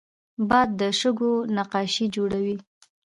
باد 0.49 0.69
د 0.79 0.81
شګو 0.99 1.31
نقاشي 1.57 2.05
جوړوي 2.15 2.57